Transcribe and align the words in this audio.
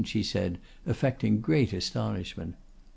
she 0.03 0.23
said, 0.23 0.57
affecting 0.87 1.39
great 1.41 1.71
astonishment. 1.73 2.55